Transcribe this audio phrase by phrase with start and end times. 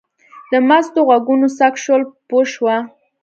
[0.51, 2.75] د مستو غوږونه څک شول پوه شوه.